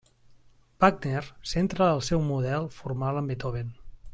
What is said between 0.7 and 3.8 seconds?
Wagner centra el seu model formal en Beethoven.